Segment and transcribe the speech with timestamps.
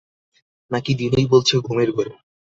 [0.71, 2.13] নাকি দিনুই বলছে ঘুমের ঘোরে?